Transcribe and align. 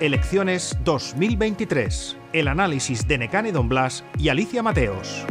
Elecciones 0.00 0.78
2023. 0.84 2.16
El 2.32 2.46
análisis 2.46 3.08
de 3.08 3.18
Necane 3.18 3.50
Don 3.50 3.68
Blas 3.68 4.04
y 4.16 4.28
Alicia 4.28 4.62
Mateos. 4.62 5.26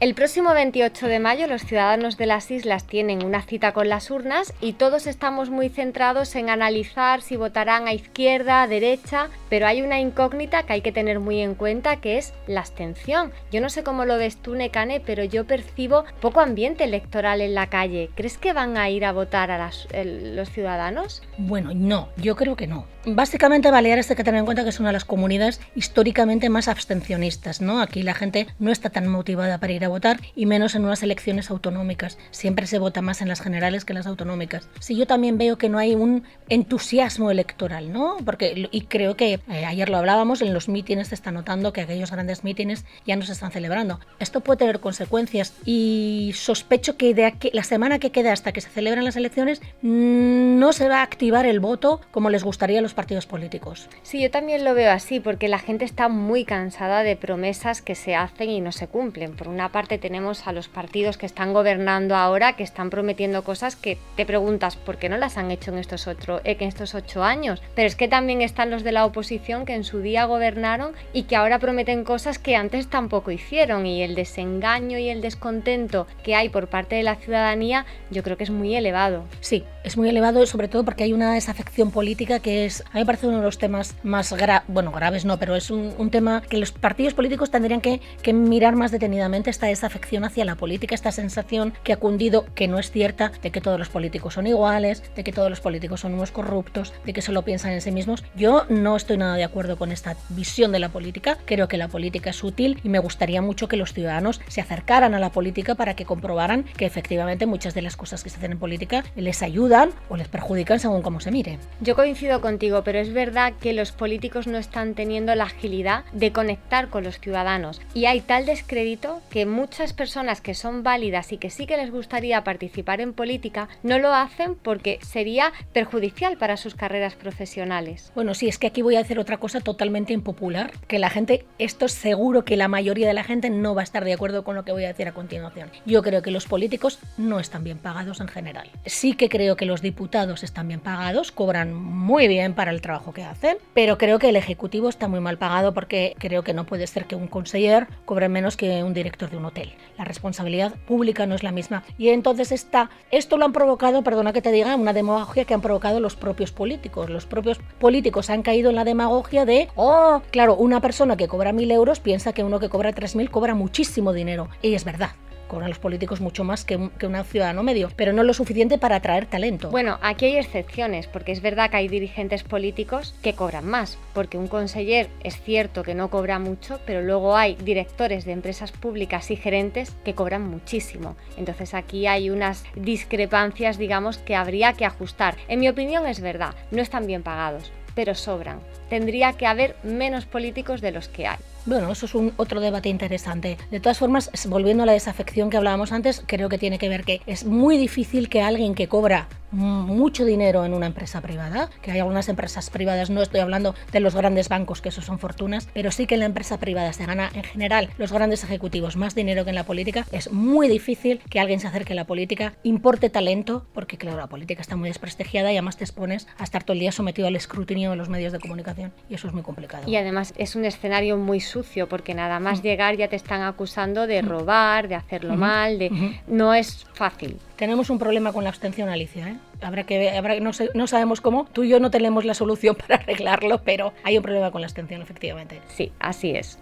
El 0.00 0.14
próximo 0.14 0.54
28 0.54 1.08
de 1.08 1.18
mayo 1.18 1.48
los 1.48 1.62
ciudadanos 1.62 2.16
de 2.16 2.26
las 2.26 2.52
islas 2.52 2.84
tienen 2.84 3.24
una 3.24 3.42
cita 3.42 3.72
con 3.72 3.88
las 3.88 4.12
urnas 4.12 4.54
y 4.60 4.74
todos 4.74 5.08
estamos 5.08 5.50
muy 5.50 5.70
centrados 5.70 6.36
en 6.36 6.50
analizar 6.50 7.20
si 7.20 7.34
votarán 7.34 7.88
a 7.88 7.92
izquierda, 7.92 8.62
a 8.62 8.68
derecha, 8.68 9.28
pero 9.50 9.66
hay 9.66 9.82
una 9.82 9.98
incógnita 9.98 10.62
que 10.62 10.74
hay 10.74 10.82
que 10.82 10.92
tener 10.92 11.18
muy 11.18 11.40
en 11.40 11.56
cuenta 11.56 11.96
que 11.96 12.16
es 12.16 12.32
la 12.46 12.60
abstención. 12.60 13.32
Yo 13.50 13.60
no 13.60 13.70
sé 13.70 13.82
cómo 13.82 14.04
lo 14.04 14.18
ves 14.18 14.36
tú, 14.36 14.54
Necane, 14.54 15.00
pero 15.00 15.24
yo 15.24 15.48
percibo 15.48 16.04
poco 16.20 16.38
ambiente 16.38 16.84
electoral 16.84 17.40
en 17.40 17.54
la 17.54 17.66
calle. 17.66 18.10
¿Crees 18.14 18.38
que 18.38 18.52
van 18.52 18.76
a 18.76 18.88
ir 18.90 19.04
a 19.04 19.10
votar 19.10 19.50
a 19.50 19.72
los 19.92 20.50
ciudadanos? 20.50 21.24
Bueno, 21.38 21.72
no, 21.74 22.10
yo 22.18 22.36
creo 22.36 22.54
que 22.54 22.68
no. 22.68 22.86
Básicamente 23.04 23.72
Baleares 23.72 24.08
hay 24.10 24.16
que 24.16 24.22
tener 24.22 24.38
en 24.38 24.44
cuenta 24.44 24.62
que 24.62 24.70
es 24.70 24.78
una 24.78 24.90
de 24.90 24.92
las 24.92 25.04
comunidades 25.04 25.60
históricamente 25.74 26.50
más 26.50 26.68
abstencionistas, 26.68 27.60
¿no? 27.60 27.80
Aquí 27.80 28.04
la 28.04 28.14
gente 28.14 28.46
no 28.60 28.70
está 28.70 28.90
tan 28.90 29.08
motivada 29.08 29.58
para 29.58 29.72
ir 29.72 29.84
a 29.84 29.87
votar 29.88 30.20
y 30.34 30.46
menos 30.46 30.74
en 30.74 30.84
unas 30.84 31.02
elecciones 31.02 31.50
autonómicas. 31.50 32.18
Siempre 32.30 32.66
se 32.66 32.78
vota 32.78 33.02
más 33.02 33.20
en 33.22 33.28
las 33.28 33.40
generales 33.40 33.84
que 33.84 33.92
en 33.92 33.98
las 33.98 34.06
autonómicas. 34.06 34.68
Sí, 34.80 34.96
yo 34.96 35.06
también 35.06 35.38
veo 35.38 35.58
que 35.58 35.68
no 35.68 35.78
hay 35.78 35.94
un 35.94 36.24
entusiasmo 36.48 37.30
electoral, 37.30 37.92
¿no? 37.92 38.16
Porque, 38.24 38.68
y 38.70 38.80
creo 38.82 39.16
que 39.16 39.40
eh, 39.48 39.64
ayer 39.64 39.88
lo 39.88 39.98
hablábamos, 39.98 40.42
en 40.42 40.54
los 40.54 40.68
mítines 40.68 41.08
se 41.08 41.14
está 41.14 41.30
notando 41.30 41.72
que 41.72 41.82
aquellos 41.82 42.10
grandes 42.10 42.44
mítines 42.44 42.84
ya 43.06 43.16
no 43.16 43.22
se 43.22 43.32
están 43.32 43.50
celebrando. 43.50 44.00
Esto 44.18 44.40
puede 44.40 44.58
tener 44.58 44.80
consecuencias 44.80 45.54
y 45.64 46.32
sospecho 46.34 46.96
que 46.96 47.14
de 47.14 47.24
aquí, 47.24 47.50
la 47.52 47.62
semana 47.62 47.98
que 47.98 48.10
queda 48.10 48.32
hasta 48.32 48.52
que 48.52 48.60
se 48.60 48.68
celebren 48.68 49.04
las 49.04 49.16
elecciones 49.16 49.60
mm, 49.82 50.58
no 50.58 50.72
se 50.72 50.88
va 50.88 51.00
a 51.00 51.02
activar 51.02 51.46
el 51.46 51.60
voto 51.60 52.00
como 52.10 52.30
les 52.30 52.44
gustaría 52.44 52.78
a 52.78 52.82
los 52.82 52.94
partidos 52.94 53.26
políticos. 53.26 53.88
Sí, 54.02 54.20
yo 54.20 54.30
también 54.30 54.64
lo 54.64 54.74
veo 54.74 54.90
así, 54.90 55.20
porque 55.20 55.48
la 55.48 55.58
gente 55.58 55.84
está 55.84 56.08
muy 56.08 56.44
cansada 56.44 57.02
de 57.02 57.16
promesas 57.16 57.82
que 57.82 57.94
se 57.94 58.14
hacen 58.14 58.50
y 58.50 58.60
no 58.60 58.72
se 58.72 58.88
cumplen. 58.88 59.36
Por 59.36 59.48
una 59.48 59.70
parte 59.70 59.77
tenemos 59.86 60.46
a 60.46 60.52
los 60.52 60.68
partidos 60.68 61.16
que 61.16 61.26
están 61.26 61.52
gobernando 61.52 62.16
ahora, 62.16 62.54
que 62.54 62.64
están 62.64 62.90
prometiendo 62.90 63.44
cosas 63.44 63.76
que 63.76 63.98
te 64.16 64.26
preguntas 64.26 64.74
por 64.76 64.96
qué 64.96 65.08
no 65.08 65.16
las 65.16 65.36
han 65.36 65.52
hecho 65.52 65.70
en 65.70 65.78
estos, 65.78 66.08
otro, 66.08 66.40
en 66.42 66.60
estos 66.62 66.96
ocho 66.96 67.22
años. 67.22 67.62
Pero 67.76 67.86
es 67.86 67.94
que 67.94 68.08
también 68.08 68.42
están 68.42 68.70
los 68.70 68.82
de 68.82 68.92
la 68.92 69.04
oposición 69.04 69.64
que 69.64 69.74
en 69.74 69.84
su 69.84 70.00
día 70.00 70.24
gobernaron 70.24 70.92
y 71.12 71.24
que 71.24 71.36
ahora 71.36 71.60
prometen 71.60 72.02
cosas 72.02 72.38
que 72.38 72.56
antes 72.56 72.88
tampoco 72.88 73.30
hicieron. 73.30 73.86
Y 73.86 74.02
el 74.02 74.14
desengaño 74.14 74.98
y 74.98 75.08
el 75.08 75.20
descontento 75.20 76.06
que 76.24 76.34
hay 76.34 76.48
por 76.48 76.66
parte 76.68 76.96
de 76.96 77.02
la 77.04 77.14
ciudadanía 77.14 77.86
yo 78.10 78.22
creo 78.22 78.36
que 78.36 78.44
es 78.44 78.50
muy 78.50 78.74
elevado. 78.74 79.24
Sí, 79.40 79.64
es 79.84 79.96
muy 79.96 80.08
elevado 80.08 80.46
sobre 80.46 80.68
todo 80.68 80.84
porque 80.84 81.04
hay 81.04 81.12
una 81.12 81.34
desafección 81.34 81.90
política 81.90 82.40
que 82.40 82.64
es, 82.64 82.80
a 82.80 82.94
mí 82.94 83.00
me 83.00 83.06
parece 83.06 83.26
uno 83.26 83.38
de 83.38 83.44
los 83.44 83.58
temas 83.58 83.94
más 84.02 84.32
graves, 84.32 84.66
bueno, 84.68 84.90
graves 84.92 85.24
no, 85.24 85.38
pero 85.38 85.56
es 85.56 85.70
un, 85.70 86.08
tema 86.08 86.40
que 86.40 86.56
los 86.56 86.72
partidos 86.72 87.12
políticos 87.12 87.50
tendrían 87.50 87.82
que, 87.82 88.00
que 88.22 88.32
mirar 88.32 88.74
más 88.76 88.90
detenidamente 88.90 89.50
esta 89.50 89.67
desafección 89.68 90.24
hacia 90.24 90.44
la 90.44 90.56
política, 90.56 90.94
esta 90.94 91.12
sensación 91.12 91.72
que 91.84 91.92
ha 91.92 91.96
cundido, 91.96 92.46
que 92.54 92.68
no 92.68 92.78
es 92.78 92.90
cierta, 92.90 93.32
de 93.42 93.50
que 93.50 93.60
todos 93.60 93.78
los 93.78 93.88
políticos 93.88 94.34
son 94.34 94.46
iguales, 94.46 95.02
de 95.14 95.24
que 95.24 95.32
todos 95.32 95.50
los 95.50 95.60
políticos 95.60 96.00
son 96.00 96.14
unos 96.14 96.30
corruptos, 96.30 96.92
de 97.04 97.12
que 97.12 97.22
solo 97.22 97.42
piensan 97.42 97.72
en 97.72 97.80
sí 97.80 97.90
mismos. 97.90 98.24
Yo 98.36 98.64
no 98.68 98.96
estoy 98.96 99.16
nada 99.16 99.36
de 99.36 99.44
acuerdo 99.44 99.76
con 99.76 99.92
esta 99.92 100.16
visión 100.30 100.72
de 100.72 100.78
la 100.78 100.88
política, 100.88 101.38
creo 101.44 101.68
que 101.68 101.76
la 101.76 101.88
política 101.88 102.30
es 102.30 102.42
útil 102.42 102.80
y 102.82 102.88
me 102.88 102.98
gustaría 102.98 103.42
mucho 103.42 103.68
que 103.68 103.76
los 103.76 103.92
ciudadanos 103.92 104.40
se 104.48 104.60
acercaran 104.60 105.14
a 105.14 105.18
la 105.18 105.30
política 105.30 105.74
para 105.74 105.94
que 105.94 106.04
comprobaran 106.04 106.64
que 106.76 106.86
efectivamente 106.86 107.46
muchas 107.46 107.74
de 107.74 107.82
las 107.82 107.96
cosas 107.96 108.22
que 108.22 108.30
se 108.30 108.38
hacen 108.38 108.52
en 108.52 108.58
política 108.58 109.04
les 109.16 109.42
ayudan 109.42 109.90
o 110.08 110.16
les 110.16 110.28
perjudican 110.28 110.80
según 110.80 111.02
cómo 111.02 111.20
se 111.20 111.30
mire. 111.30 111.58
Yo 111.80 111.94
coincido 111.94 112.40
contigo, 112.40 112.82
pero 112.84 112.98
es 112.98 113.12
verdad 113.12 113.52
que 113.60 113.72
los 113.72 113.92
políticos 113.92 114.46
no 114.46 114.58
están 114.58 114.94
teniendo 114.94 115.34
la 115.34 115.44
agilidad 115.44 116.04
de 116.12 116.32
conectar 116.32 116.88
con 116.88 117.04
los 117.04 117.18
ciudadanos 117.18 117.80
y 117.94 118.06
hay 118.06 118.20
tal 118.20 118.46
descrédito 118.46 119.20
que 119.30 119.46
muchas 119.58 119.92
personas 119.92 120.40
que 120.40 120.54
son 120.54 120.84
válidas 120.84 121.32
y 121.32 121.38
que 121.38 121.50
sí 121.50 121.66
que 121.66 121.76
les 121.76 121.90
gustaría 121.90 122.44
participar 122.44 123.00
en 123.00 123.12
política 123.12 123.68
no 123.82 123.98
lo 123.98 124.14
hacen 124.14 124.54
porque 124.54 125.00
sería 125.02 125.52
perjudicial 125.72 126.36
para 126.38 126.56
sus 126.56 126.76
carreras 126.76 127.16
profesionales. 127.16 128.12
Bueno, 128.14 128.34
sí, 128.34 128.46
es 128.46 128.56
que 128.56 128.68
aquí 128.68 128.82
voy 128.82 128.94
a 128.94 129.00
decir 129.00 129.18
otra 129.18 129.38
cosa 129.38 129.60
totalmente 129.60 130.12
impopular, 130.12 130.70
que 130.86 131.00
la 131.00 131.10
gente, 131.10 131.44
esto 131.58 131.86
es 131.86 131.92
seguro 131.92 132.44
que 132.44 132.56
la 132.56 132.68
mayoría 132.68 133.08
de 133.08 133.14
la 133.14 133.24
gente 133.24 133.50
no 133.50 133.74
va 133.74 133.80
a 133.80 133.84
estar 133.84 134.04
de 134.04 134.12
acuerdo 134.12 134.44
con 134.44 134.54
lo 134.54 134.64
que 134.64 134.70
voy 134.70 134.84
a 134.84 134.88
decir 134.88 135.08
a 135.08 135.12
continuación. 135.12 135.70
Yo 135.84 136.04
creo 136.04 136.22
que 136.22 136.30
los 136.30 136.46
políticos 136.46 137.00
no 137.16 137.40
están 137.40 137.64
bien 137.64 137.78
pagados 137.78 138.20
en 138.20 138.28
general. 138.28 138.70
Sí 138.86 139.14
que 139.14 139.28
creo 139.28 139.56
que 139.56 139.66
los 139.66 139.82
diputados 139.82 140.44
están 140.44 140.68
bien 140.68 140.78
pagados, 140.78 141.32
cobran 141.32 141.74
muy 141.74 142.28
bien 142.28 142.54
para 142.54 142.70
el 142.70 142.80
trabajo 142.80 143.12
que 143.12 143.24
hacen, 143.24 143.58
pero 143.74 143.98
creo 143.98 144.20
que 144.20 144.28
el 144.28 144.36
ejecutivo 144.36 144.88
está 144.88 145.08
muy 145.08 145.18
mal 145.18 145.36
pagado 145.36 145.74
porque 145.74 146.14
creo 146.18 146.44
que 146.44 146.54
no 146.54 146.64
puede 146.64 146.86
ser 146.86 147.06
que 147.06 147.16
un 147.16 147.26
conseller 147.26 147.88
cobre 148.04 148.28
menos 148.28 148.56
que 148.56 148.84
un 148.84 148.94
director 148.94 149.28
de 149.28 149.36
un 149.36 149.47
hotel. 149.48 149.74
La 149.98 150.04
responsabilidad 150.04 150.74
pública 150.86 151.26
no 151.26 151.34
es 151.34 151.42
la 151.42 151.52
misma. 151.52 151.82
Y 151.98 152.08
entonces 152.10 152.52
está, 152.52 152.90
esto 153.10 153.36
lo 153.36 153.44
han 153.44 153.52
provocado, 153.52 154.02
perdona 154.02 154.32
que 154.32 154.42
te 154.42 154.52
diga, 154.52 154.76
una 154.76 154.92
demagogia 154.92 155.44
que 155.44 155.54
han 155.54 155.60
provocado 155.60 156.00
los 156.00 156.16
propios 156.16 156.52
políticos. 156.52 157.10
Los 157.10 157.26
propios 157.26 157.58
políticos 157.78 158.30
han 158.30 158.42
caído 158.42 158.70
en 158.70 158.76
la 158.76 158.84
demagogia 158.84 159.44
de, 159.44 159.68
oh, 159.76 160.22
claro, 160.30 160.56
una 160.56 160.80
persona 160.80 161.16
que 161.16 161.28
cobra 161.28 161.52
mil 161.52 161.70
euros 161.70 162.00
piensa 162.00 162.32
que 162.32 162.44
uno 162.44 162.60
que 162.60 162.68
cobra 162.68 162.92
tres 162.92 163.16
mil 163.16 163.30
cobra 163.30 163.54
muchísimo 163.54 164.12
dinero. 164.12 164.48
Y 164.62 164.74
es 164.74 164.84
verdad 164.84 165.10
cobran 165.48 165.70
los 165.70 165.78
políticos 165.78 166.20
mucho 166.20 166.44
más 166.44 166.64
que 166.64 166.76
un, 166.76 166.90
que 166.90 167.06
un 167.06 167.24
ciudadano 167.24 167.62
medio, 167.62 167.90
pero 167.96 168.12
no 168.12 168.22
lo 168.22 168.34
suficiente 168.34 168.78
para 168.78 168.96
atraer 168.96 169.26
talento. 169.26 169.70
Bueno, 169.70 169.98
aquí 170.02 170.26
hay 170.26 170.36
excepciones, 170.36 171.06
porque 171.08 171.32
es 171.32 171.42
verdad 171.42 171.70
que 171.70 171.78
hay 171.78 171.88
dirigentes 171.88 172.44
políticos 172.44 173.14
que 173.22 173.34
cobran 173.34 173.66
más, 173.66 173.98
porque 174.14 174.38
un 174.38 174.46
conseller 174.46 175.08
es 175.24 175.40
cierto 175.40 175.82
que 175.82 175.94
no 175.94 176.10
cobra 176.10 176.38
mucho, 176.38 176.78
pero 176.86 177.02
luego 177.02 177.36
hay 177.36 177.56
directores 177.56 178.24
de 178.24 178.32
empresas 178.32 178.72
públicas 178.72 179.30
y 179.30 179.36
gerentes 179.36 179.96
que 180.04 180.14
cobran 180.14 180.46
muchísimo. 180.46 181.16
Entonces 181.36 181.74
aquí 181.74 182.06
hay 182.06 182.30
unas 182.30 182.64
discrepancias, 182.74 183.78
digamos, 183.78 184.18
que 184.18 184.36
habría 184.36 184.74
que 184.74 184.84
ajustar. 184.84 185.36
En 185.48 185.60
mi 185.60 185.68
opinión 185.68 186.06
es 186.06 186.20
verdad, 186.20 186.54
no 186.70 186.82
están 186.82 187.06
bien 187.06 187.22
pagados, 187.22 187.72
pero 187.98 188.14
sobran. 188.14 188.60
Tendría 188.88 189.32
que 189.32 189.44
haber 189.44 189.74
menos 189.82 190.24
políticos 190.24 190.80
de 190.80 190.92
los 190.92 191.08
que 191.08 191.26
hay. 191.26 191.38
Bueno, 191.66 191.90
eso 191.90 192.06
es 192.06 192.14
un 192.14 192.32
otro 192.36 192.60
debate 192.60 192.88
interesante. 192.88 193.58
De 193.72 193.80
todas 193.80 193.98
formas, 193.98 194.30
volviendo 194.46 194.84
a 194.84 194.86
la 194.86 194.92
desafección 194.92 195.50
que 195.50 195.56
hablábamos 195.56 195.90
antes, 195.90 196.22
creo 196.24 196.48
que 196.48 196.58
tiene 196.58 196.78
que 196.78 196.88
ver 196.88 197.02
que 197.02 197.22
es 197.26 197.44
muy 197.44 197.76
difícil 197.76 198.28
que 198.28 198.40
alguien 198.40 198.76
que 198.76 198.86
cobra 198.86 199.26
mucho 199.50 200.24
dinero 200.24 200.64
en 200.64 200.74
una 200.74 200.86
empresa 200.86 201.20
privada, 201.20 201.70
que 201.82 201.92
hay 201.92 201.98
algunas 202.00 202.28
empresas 202.28 202.70
privadas, 202.70 203.10
no 203.10 203.22
estoy 203.22 203.40
hablando 203.40 203.74
de 203.92 204.00
los 204.00 204.14
grandes 204.14 204.48
bancos, 204.48 204.80
que 204.80 204.90
eso 204.90 205.02
son 205.02 205.18
fortunas, 205.18 205.68
pero 205.72 205.90
sí 205.90 206.06
que 206.06 206.14
en 206.14 206.20
la 206.20 206.26
empresa 206.26 206.58
privada 206.58 206.92
se 206.92 207.06
gana 207.06 207.30
en 207.34 207.44
general 207.44 207.90
los 207.98 208.12
grandes 208.12 208.44
ejecutivos 208.44 208.96
más 208.96 209.14
dinero 209.14 209.44
que 209.44 209.50
en 209.50 209.56
la 209.56 209.64
política, 209.64 210.06
es 210.12 210.32
muy 210.32 210.68
difícil 210.68 211.20
que 211.30 211.40
alguien 211.40 211.60
se 211.60 211.66
acerque 211.66 211.92
a 211.92 211.96
la 211.96 212.04
política, 212.04 212.54
importe 212.62 213.10
talento, 213.10 213.66
porque 213.72 213.96
claro, 213.96 214.18
la 214.18 214.26
política 214.26 214.60
está 214.60 214.76
muy 214.76 214.88
desprestigiada 214.88 215.52
y 215.52 215.56
además 215.56 215.76
te 215.76 215.84
expones 215.84 216.26
a 216.38 216.44
estar 216.44 216.64
todo 216.64 216.74
el 216.74 216.80
día 216.80 216.92
sometido 216.92 217.28
al 217.28 217.36
escrutinio 217.36 217.90
de 217.90 217.96
los 217.96 218.08
medios 218.08 218.32
de 218.32 218.38
comunicación 218.38 218.92
y 219.08 219.14
eso 219.14 219.28
es 219.28 219.34
muy 219.34 219.42
complicado. 219.42 219.88
Y 219.88 219.96
además 219.96 220.34
es 220.36 220.56
un 220.56 220.64
escenario 220.64 221.16
muy 221.16 221.40
sucio 221.40 221.88
porque 221.88 222.14
nada 222.14 222.40
más 222.40 222.60
mm. 222.60 222.62
llegar 222.62 222.96
ya 222.96 223.08
te 223.08 223.16
están 223.16 223.42
acusando 223.42 224.06
de 224.06 224.22
robar, 224.22 224.88
de 224.88 224.94
hacerlo 224.94 225.36
mal, 225.36 225.78
de 225.78 226.20
no 226.26 226.54
es 226.54 226.86
fácil. 226.94 227.38
Tenemos 227.56 227.90
un 227.90 227.98
problema 227.98 228.32
con 228.32 228.44
la 228.44 228.50
abstención, 228.50 228.88
Alicia. 228.88 229.28
¿eh? 229.28 229.37
Habrá 229.60 229.84
que, 229.84 230.10
habrá, 230.10 230.38
no, 230.40 230.50
no 230.74 230.86
sabemos 230.86 231.20
cómo. 231.20 231.46
Tú 231.52 231.64
y 231.64 231.68
yo 231.68 231.80
no 231.80 231.90
tenemos 231.90 232.24
la 232.24 232.34
solución 232.34 232.76
para 232.88 232.96
arreglarlo, 232.96 233.62
pero 233.62 233.92
hay 234.04 234.16
un 234.16 234.22
problema 234.22 234.50
con 234.50 234.60
la 234.60 234.66
abstención, 234.66 235.02
efectivamente. 235.02 235.60
Sí, 235.68 235.92
así 235.98 236.30
es. 236.30 236.58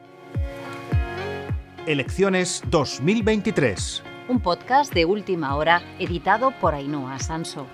Elecciones 1.87 2.63
2023. 2.69 4.03
Un 4.29 4.41
podcast 4.41 4.93
de 4.93 5.05
última 5.05 5.55
hora 5.55 5.83
editado 6.01 6.51
por 6.61 6.75
Ainhoa 6.75 7.19
Sanso. 7.21 7.67